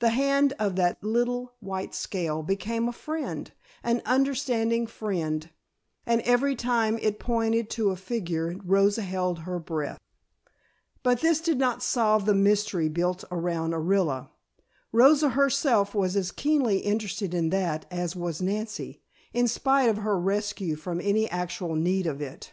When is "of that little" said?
0.58-1.54